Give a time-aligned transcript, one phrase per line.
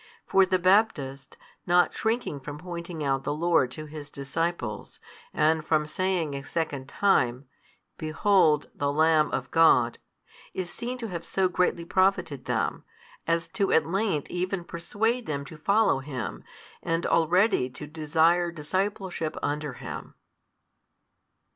[0.25, 4.99] For the Baptist, not shrinking from pointing out the Lord to his disciples,
[5.31, 7.45] and from saying a second time,
[7.99, 9.99] Behold the Lamb of God,
[10.55, 12.83] is seen to have so greatly profited them,
[13.27, 16.43] as to at length even persuade them to follow Him
[16.81, 20.15] and already to desire discipleship under Him.